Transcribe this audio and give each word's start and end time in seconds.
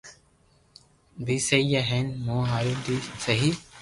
بي 1.25 1.35
سھي 1.47 1.59
ھي 1.71 1.81
ھين 1.89 2.05
مون 2.25 2.41
ھارين 2.51 2.77
بي 2.85 2.95
سھي 3.23 3.49